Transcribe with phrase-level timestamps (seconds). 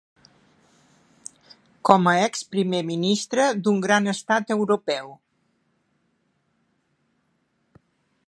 [1.89, 5.13] Com a exprimer ministre d’un gran estat europeu.